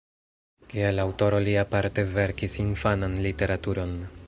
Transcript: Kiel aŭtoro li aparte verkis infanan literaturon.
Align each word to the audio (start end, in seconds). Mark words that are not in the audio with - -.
Kiel 0.71 1.01
aŭtoro 1.03 1.41
li 1.47 1.53
aparte 1.65 2.07
verkis 2.15 2.57
infanan 2.65 3.17
literaturon. 3.27 3.95